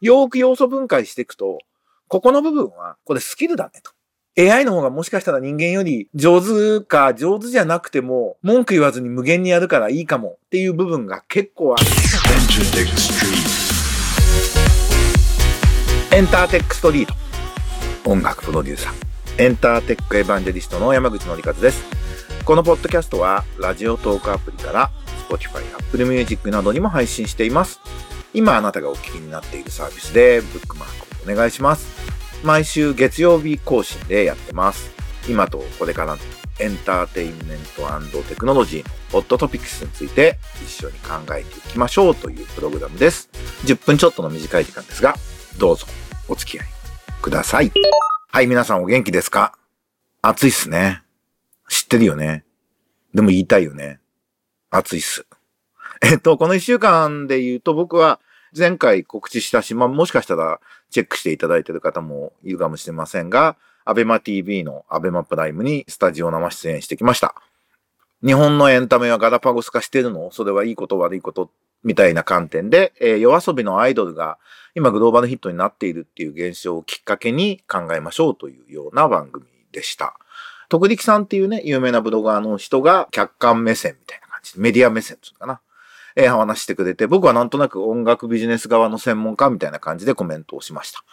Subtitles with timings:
[0.00, 1.58] よーく要素分解していくと、
[2.06, 3.92] ここの部分は、これスキルだねと。
[4.40, 11.86] AI の方がもしかしたら人間より上手か上手じゃなくても文句言わずに無限にやるからいいかもっていう部分が結構ある。
[16.12, 17.14] エンターテックストリート。
[18.08, 19.42] 音楽プロデューサー。
[19.42, 21.82] エンターテックエヴァンジェリストの山口のりかずです。
[22.44, 24.90] このポッドキャストはラジオトークアプリから
[25.28, 27.80] Spotify、Apple Music などにも配信しています。
[28.34, 31.88] 今あなたがお聞きになっているサービスでブックマークをお願いします。
[32.44, 34.90] 毎週月曜日更新でやってます。
[35.28, 36.16] 今とこれから
[36.60, 37.58] エンターテインメン
[38.10, 43.30] トテクノロジーのホットトピックスについて一緒に考えていきましょうというプログラムです。
[43.64, 45.14] 10分ちょっとの短い時間ですが、
[45.58, 45.86] どうぞ
[46.28, 46.66] お付き合い
[47.22, 47.72] ください。
[48.30, 49.56] はい、皆さんお元気ですか？
[50.20, 51.02] 暑いっすね。
[51.68, 52.44] 知ってるよね。
[53.14, 54.00] でも言いたいよね。
[54.70, 55.26] 暑いっす。
[56.02, 58.20] えっと、この一週間で言うと僕は
[58.56, 67.34] 前回告知したし、まあ、もしかしたらチェックしていただいている方もいるかもしれませんが、アベマ TV のアベマプライムにスタジオ生出演してきました。
[68.24, 70.30] 日本のエンタメはガラパゴス化してるの？
[70.32, 71.50] それはいいこと悪いこと
[71.84, 74.38] みたいな観点で、えー、夜遊びのアイドルが
[74.74, 80.18] 今グローバルヒットになっているっていう現象をきっかけに考えましょうというような番組でした。
[80.68, 85.60] 徳力さんっていうね、有名なブロガーの人が客観目線みたいな感じで、メディア目線っていうのかな。
[86.20, 91.04] えー、話してくれて、僕はなんとなく音楽ビジネス側の専門家みたいな感じでコメントをしました。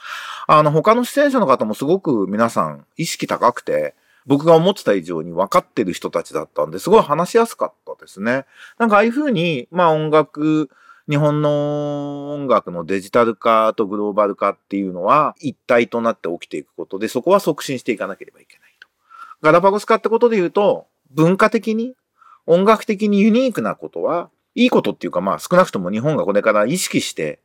[0.48, 3.94] あの、他の出演者の方もすごく皆さん意識高くて、
[4.26, 8.46] 僕が思ってた以上に分かってる人たちだったんで、すごい話しやすかったですね。
[8.80, 10.72] なんかああいう風に、まあ音楽、
[11.08, 18.88] 日本の音楽のデジタル化とグローバル化っていうのは一体となって起きていくことで、そこは促進していかなければいけないと。
[19.44, 21.94] ガラパゴス化ってことで言うと、文化的に、
[22.48, 27.40] 音楽的にユニークなことは、いいことっていうか、まあ少なくとも日本がこれから意識して、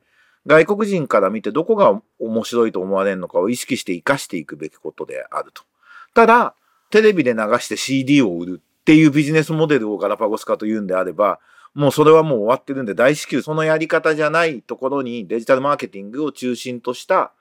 [0.47, 5.63] 外国人から見てどこが面白いと思われるのかを意識して活かしていくべきことであると。
[6.15, 6.55] ただ、
[6.89, 11.39] テレビで流して CD を売るっていうビジネスモデルをガラパゴス化というんであれば、
[11.73, 17.31] もうそれはもう終わってるんで大至急そのやり方じゃないところにデジタルマーケティングを中心とした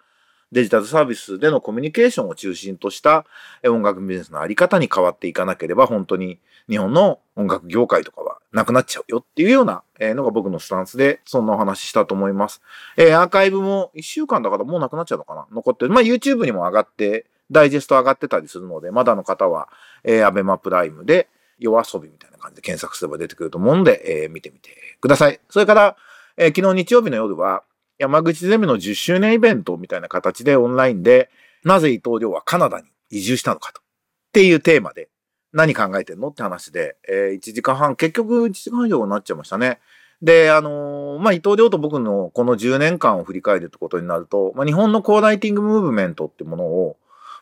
[0.52, 3.24] デジタルサービスでのコミュニケーションを中心とした
[3.64, 12.60] 音楽ビジネスのあり方に変わっていかなければ本当に日本の音楽業界とかはなくなっちゃうよっていうようなのが僕のスタンスで、そんなお話したと思います。
[12.96, 15.46] えー、アーカイブも1週間だからもうなくなっちゃうのかな？
[15.52, 15.90] 残ってる。
[15.92, 19.68] まあ YouTube にも上がって、ダイジェスト上がってたりするので、まだの方は、
[20.04, 21.28] えー、アベマプライムで、
[21.58, 25.40] 夜遊びみたいな感じで検索すれば出てくると思うんで、えー、見てみてください。
[25.50, 25.96] それから、
[26.36, 27.64] えー、昨日日曜日の夜は、
[27.98, 31.28] 山口ゼミの10周年イベントみたいな形でオンラインで、
[31.64, 33.80] なぜ伊藤亮はカナダに移住したのかと。
[33.80, 35.09] っていうテーマで、
[35.52, 36.28] 何考えてんの？
[36.28, 39.78] って話で、えー、1時間半、結局1時間以上になっちゃいましたね。
[40.22, 46.96] で、あのー、まあ、伊藤亮と僕のこの10年間を振り返るってことになると、まあ、日本のコーライティングムーブメントってものを、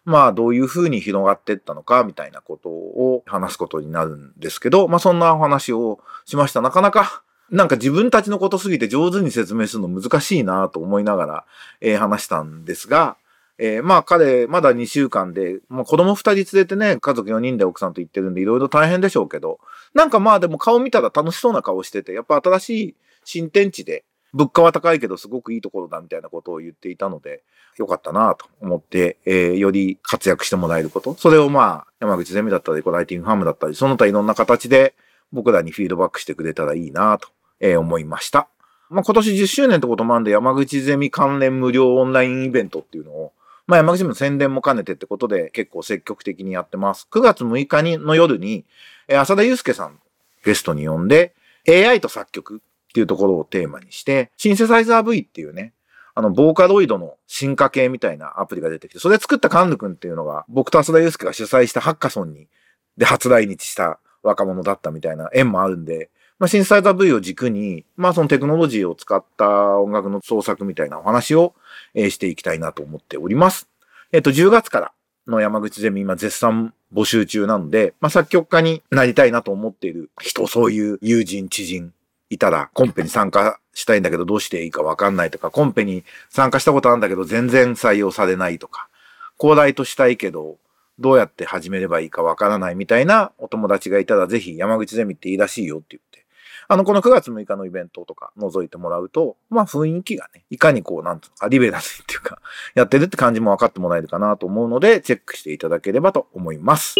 [0.05, 6.61] まあ、どういうふうに広がっていったのか、みたいなことを話すことになるんですけど、まあ、そんなお話をしました。
[6.61, 11.45] なかなか、なんか自分たちのことすぎて上手に説明するの難しいなと思いながら、
[11.81, 13.17] えー、話したんですが、
[13.59, 19.59] えー、まあ彼、まだ2週間で、まあ子供2人連れてね、家族4人で奥さんと行ってるんでいろいろ大変でしょうけど、
[19.95, 24.05] なんかまあでも顔見たら楽しそうな顔してて、やっぱ新しい新天地で、
[24.35, 27.43] 物価は高いけどすごくいいところだみたいなことを言っていたので、
[27.79, 31.15] よかったなと思って、えー、より活躍してもらえること。
[31.15, 34.95] それをまあ、山口ゼミだったり、ライティングファームだったり、その他いろんな形で
[35.33, 37.29] 僕らにフィードバックしてくれたらいいなと、
[37.61, 38.49] えー、思いました。
[38.91, 43.33] まあ今年10周年ってこともあるんで、山口ゼミ関連無料オンラインイベントっていうのを
[43.69, 47.07] まあ、山口の宣伝も兼ねてってことで結構積極的にやってます。
[47.11, 48.65] 9月6日にの夜に、
[49.09, 50.01] え浅田祐介さん
[50.43, 51.35] ゲストに呼んで、
[51.69, 55.75] AI と作曲っていうところをテーマにして、シンセサイザー V っていうね、
[56.15, 62.49] あの、ボーカロイドの進化系みたいなアプリが出てきて、それ作ったカンヌ君っていうのが、僕と浅田祐介が主催したハッカソンに、
[62.97, 66.09] で、初来日した若者だったみたいな縁もあるんで、
[66.39, 71.55] まあ、シンセサイザー V を軸に、まあ、そのテクノロジーを使った音楽の創作みたいなお話を、
[71.95, 73.69] していきたいなと思っております。
[74.13, 74.93] えっ、と、10月から
[75.27, 81.93] の山口ゼミ今絶賛募集中なので、まあ、作曲家になりたいなと思っている人、そういう友人、知人
[82.31, 88.89] いたら、コンペに参加したいんだけどどうしていいかわかんないとか、コンペに参加したことあるんだけど全然採用されないとか、
[89.37, 90.59] 高大としたいけど、
[90.99, 96.27] どうやって始めればいいかわからないみたいなお友達がいたら、ぜひ山口ゼミっていいらしいよって言って、
[96.71, 102.41] あの、この9月6日のイベントとか覗いてもらうと、まあ雰囲気がね、いかにこう、なんつうか、リベラルっていうか、
[102.75, 106.97] やってるって感じも分かってもらえるかなと思うので、チェックしていただければと思います。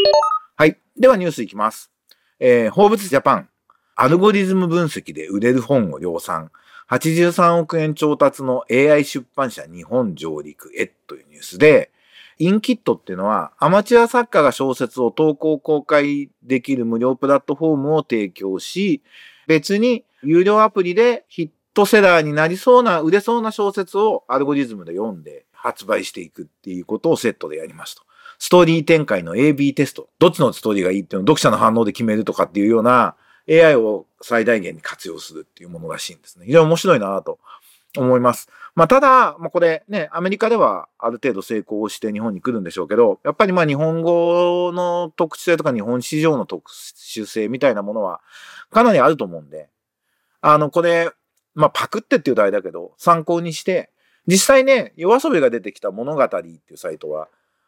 [0.57, 0.79] はい。
[0.99, 1.93] ではニュースいきます。
[2.41, 3.49] えー、放物ジャパン。
[3.95, 6.51] アルゴリズム分析で売れる本を量産。
[6.89, 11.91] 83億円調達の AI 出版社日本上陸へというニュースで、
[12.39, 19.03] インキットっていうのはアマチュア作家が小説を投稿公開できる無料プラットフォームを提供し、
[19.49, 28.03] 別に有料アプリでヒットセラーになりそうな、売れそうな小説をアルゴリズムで読んで発売していくっていうことをセットでやりますと。
[28.39, 30.11] ストーリー展開の AB テスト。
[30.19, 33.17] どっちのストーリーがいいっていうのを読者の反応で決めるとかっていうような
[33.51, 36.45] AI を最大限に活用するっていうものらしいんですね。
[36.45, 37.39] 非常に面白いなと
[37.97, 38.49] 思います。
[38.79, 48.21] まあ、ただ、まあ、これね、アメリカではある程度成功して日本に来るんでしょうけど、やっぱりまあ日本語の特殊性とか日本市場の特殊性みたいなものは
[48.71, 49.69] かなりあると思うんで、
[50.43, 51.11] あの、これ、
[51.57, 53.91] まあ、パクってっていう題だけど、参考にして、
[54.29, 57.27] 実際ね、夜遊びが出てきた物語っていうサイトは、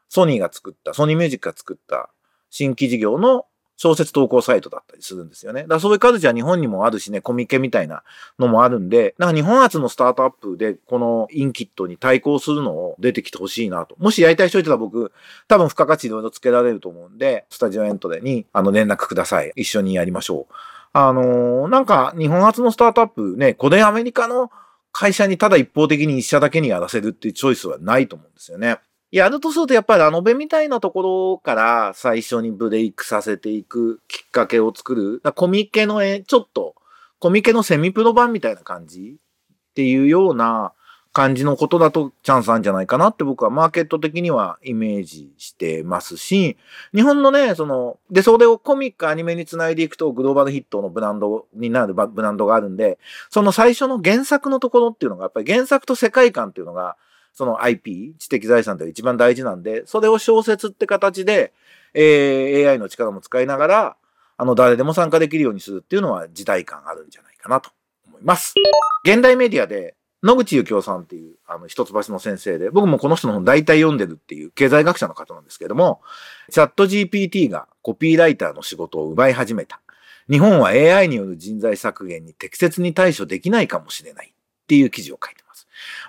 [0.08, 2.10] ソニーが作った、ソニーミュージックが作った
[2.50, 3.46] 新規事業の
[3.82, 5.62] 小説投稿サイトだったりするんですよね。
[5.62, 8.02] だからそういうカルチャー日本にもあるしね、コミケみたいな
[8.38, 13.96] のもあるんで、なんか日本初のスタートアップでこのインキットに対抗するのを出てきてほしいなと。
[13.98, 15.12] もしやりたい人いたら僕、
[15.48, 19.52] 多分付加価値いろいろつけられると思うんで、スタジオエントレにあの連絡ください。
[19.56, 20.54] 一緒にやりましょう。
[20.92, 24.50] あのー、なんか日本初のスタートアップね、これアメリカの
[24.92, 28.76] 会社にただ一方的に一社だけにやらせるっていうチョイスはないと思うんですよね。
[29.10, 35.22] やるとするとやっぱりラノベみたいなところから最初にブレイクさせていくきっかけを作る。
[35.34, 36.74] コミケの絵、ちょっと、
[37.18, 39.16] コミケのセミプロ版みたいな感じ？
[39.70, 40.72] っていうような
[41.12, 46.56] 感じのことだとチャンスあるんじゃないかなって僕はマーケット的にはイメージしてますし、
[46.94, 56.96] 日本のね、その、で、それをコミック、アニメにつないでいくとグローバルヒットのブランドになるブランドがあるんで、その最初の原作のところっていうのが、やっぱり原作と世界観っていうのが、
[57.32, 61.52] その IP、知的財産では一番大事なんで、それを小説って形で、
[61.94, 63.96] えー、AI の力も使いながら、
[64.36, 67.70] あの、誰でも参加できるようにするっていうのは時代感あるんじゃないかなと
[68.06, 68.54] 思います。
[69.04, 76.02] 現代メディアで、野口幸雄さんっていう、あの、一橋の先生で、僕もこの人の本大体読んでるっていう経済学者の方なんですけども、
[76.50, 79.80] チャット GPT がコピーライターの仕事を奪い始めた。
[80.30, 85.39] 日本は AI による人材削減に適切に対処できないかもしれないっていう記事を書いて。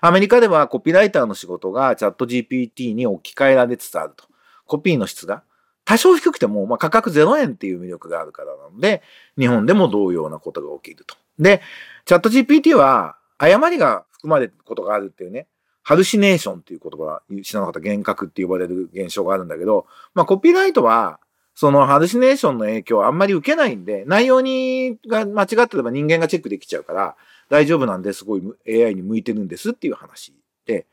[0.02, 4.26] アメリカではコピーライターの仕事がチャット GPT に置き換えられつつあると。
[4.66, 5.44] コピーの質が
[5.86, 9.02] 多少低くても、まあ、価格0円っていう魅力があるからなので、
[9.38, 11.16] 日本でも同様なことが起きると。
[11.40, 11.62] で、
[12.06, 15.48] チャット GPT は誤りが含まれることがあるっていうね、
[15.84, 21.20] ハルシネーションっていう言葉、知らなかった幻覚って呼ばれる現象があるんだけど、まあコピーライトは、
[21.56, 27.16] そのハルシネーションの影響をあんまり受けないんで、内容にが間違ってれば人間がチェックできちゃうから、
[27.52, 30.34] 大丈夫なんですごい AI に向いてるんですっていう話
[30.66, 30.88] で、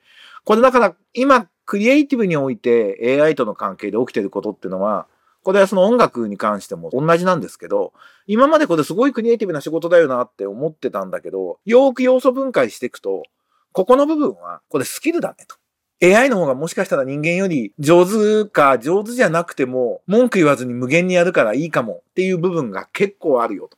[0.44, 5.06] これだから今クリエイティブにおいて AI との関係で起きてることっていうのは、
[5.44, 7.92] これはその音楽に関しても同じなんですけど、
[8.26, 13.22] 今までこれすごいクリエイティブな仕事だよなって思ってたんだけど、よーく要素分解していくと、
[13.70, 15.56] ここの部分はこれスキルだねと。
[16.04, 23.77] AI の方がもしかしたら人間より上手か上手じゃなくても文句言わずに無限にやるからいいかもっていう部分が結構あるよと。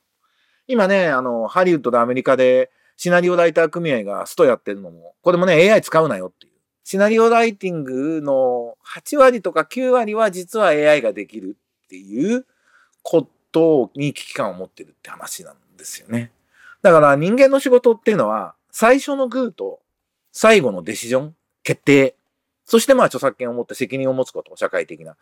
[0.71, 6.53] 今ね、あの、ハリウッドでアメリカでシナリオライター組合がストやってるのも、これもね、AI 使うなよっていう。
[6.85, 11.57] シナリオライティングの8割とか9割は実は AI ができる
[11.87, 12.47] っていう
[13.03, 16.31] ことに危機感を持ってるって話なんですよね。
[16.83, 19.81] だから人間の仕事っていうのは、最初のグーと
[20.31, 21.35] 最後のデシジョン、
[21.65, 22.15] 決定、
[22.65, 25.13] そしてまあ著作権を持って責任を持つこと、社会的な。
[25.13, 25.17] っ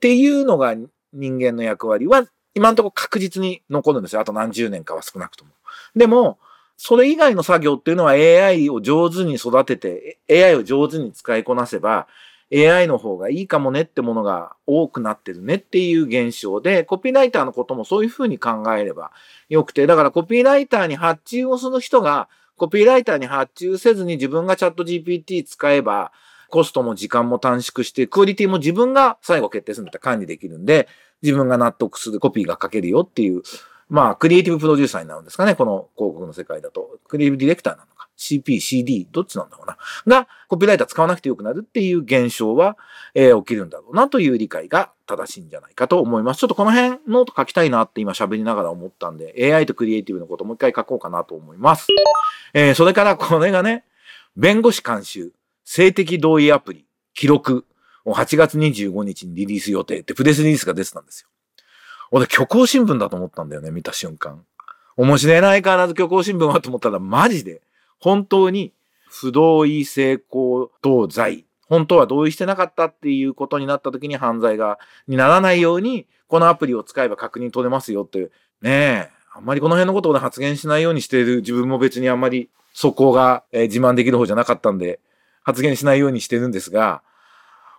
[0.00, 0.74] ていうのが
[1.12, 4.20] 人間の役割は今のところ確実に残るんですよ。
[4.20, 5.50] あと何十年かは少なくとも。
[5.96, 6.38] でも、
[6.76, 12.08] それ以外の作業っていうのは AI を上手に育てて、AI を上手に使いこなせば、
[12.52, 19.12] AI の方がいいかもねってものが多くなってるねっていう現象で、コピーライターのこともそういうふうに考えれば
[19.48, 26.12] よくて、だからコピーライターに発注をする人が、コピーライターに発注せずに自分がチャット GPT 使えば、
[26.50, 30.86] コストも時間も短縮して、クオリティも自分が最後決定するんだったら管理できるんで、
[31.22, 33.42] 自分が納得するコピーが書けるよっていう、
[33.88, 36.98] まあ、クリエイティブプロデューサーになるんですかね、この広告の世界だと。
[37.08, 38.08] クリエイティブディレクターなのか。
[38.16, 39.76] CP、CD、どっちなんだろうな。
[40.06, 42.78] が、コピーライター使わなくてよくなるっていう現象は、
[43.14, 46.38] えー、起きるんだろうなという理解が正しいんじゃないかと思います。
[46.38, 51.88] ちょっとこの辺ノート書きたいなって今喋りながら思ったんで、AI とクリエイティブのこともう一回書こうかなと思います。
[52.54, 53.84] えー、それからこれがね、
[54.36, 55.32] 弁護士監修、
[55.64, 57.66] 性的同意アプリ、記録、
[58.06, 61.28] 8月25日にリリース予定ってプレスリリースが出てたんですよ。
[62.10, 64.44] 俺、虚構新聞だと思ったんだよね、見た瞬間。
[64.96, 67.62] 面白いないかな虚構新聞はと思ったら、マジで、
[67.98, 68.72] 本当に
[69.08, 74.78] 不同意性交等罪、本当は同意してなかったっていうことになった時に犯罪が、
[75.08, 78.30] にならないように、このアプリを使えば確認取れますよって、
[78.60, 85.00] ねえ、あんまりこの辺のことを、発言しないようにしている自分も別にあんまりそこが、え自慢できる方じゃなかったんで、
[85.42, 87.02] 発言しないようにしてるんですが、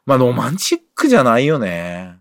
[0.06, 2.18] まあ、ロマンチックじゃないよね。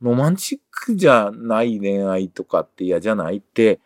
[0.00, 3.80] ロマンチックじゃない恋愛とかって嫌じゃないって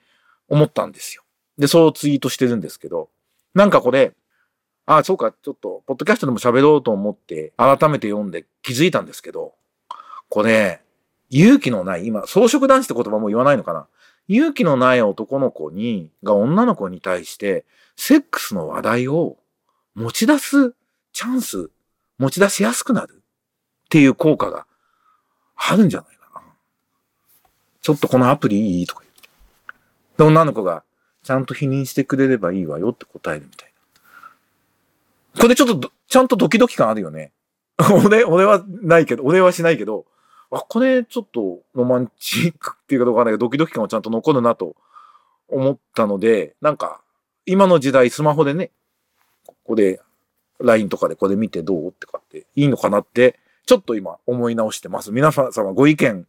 [0.48, 1.22] 思ったんですよ。
[1.58, 3.10] で、そうツイートしてるんですけど、
[3.54, 4.12] なんかこれ、
[4.86, 9.54] ああ、そうか、ちょっと、ポッドキャストでも喋ろうと思って、改めて読んで気づいたんですけど、
[10.28, 10.82] これ、
[11.30, 13.86] 勇気のない、今、草食男子って言葉も言わないのかな
[14.28, 17.64] 勇気のない男の子に、が女の子に対して、
[17.96, 19.36] セックスの話題を
[19.94, 20.74] 持ち出す
[21.12, 21.70] チャンス、
[22.24, 24.66] 持ち出しやすくなるっていう効果が
[25.56, 26.42] あるんじゃないかな。
[27.82, 29.28] ちょっとこのアプリいいとか言って。
[30.16, 30.84] で、女の子が
[31.22, 33.72] ちゃんと否認してくれればいいわよって答えるみたい
[35.34, 35.42] な。
[35.42, 37.32] これちょっと、ちゃんとドキドキ感あるよね。
[38.06, 40.06] 俺、俺はないけど、俺はしないけど、
[40.50, 44.76] あ、これちょっとロマンチックっていうかどうかわかんないけど、ドキドキ感はちゃんと残るなと
[45.48, 47.00] 思ったので、なんか、
[47.46, 48.70] 今の時代スマホでね、
[49.46, 50.00] ここで、
[50.60, 55.10] LINE とかでこれ見てどうってかっていいのかなって、ちょっと今思い直してます。
[55.10, 56.26] 皆様ご意見、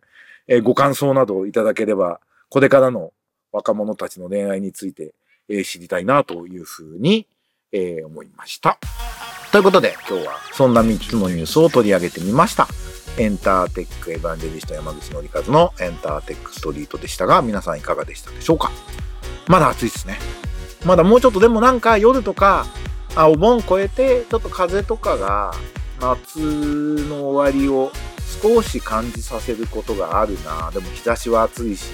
[0.48, 3.12] えーご感想などをいただければ、これからの
[3.52, 5.14] 若者たちの恋愛について、
[5.50, 7.28] えー知りたいなというふうに、
[7.72, 8.78] えー思いました。
[9.52, 12.68] ということで今日はそんな3つのニュースを取り上げてみました。
[13.18, 18.72] エンターテックエヴァンジェリスト山口のりかずのエンターテックストリートでしたが、皆さんいかがでしたでしょうか？
[19.48, 20.20] まだ暑いですね。
[20.86, 22.66] まだもうちょっとでもなんか夜とか、
[23.16, 25.54] あ、お盆越えて、ちょっと風とかが
[26.00, 26.40] 夏
[27.10, 27.92] の終わりを
[28.42, 30.70] 少し感じさせることがあるな。
[30.72, 31.92] でも日差しは暑いし、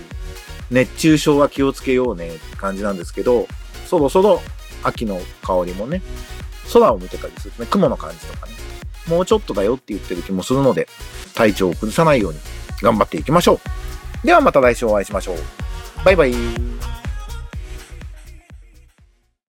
[0.71, 3.47] 熱中症は気をつけようねって感じなんですけど、
[3.85, 4.41] そろそろ
[4.83, 6.01] 秋の香りもね、
[6.73, 8.53] 空を見てたりするね、雲の感じとかね、
[9.07, 10.87] もうちょっとだよって言ってる気もするので、
[11.35, 12.39] 体調を崩さないように
[12.81, 13.59] 頑張っていきましょ
[14.23, 14.25] う。
[14.25, 15.37] ではまた来週お会いしましょう。
[16.03, 16.80] バイバイ。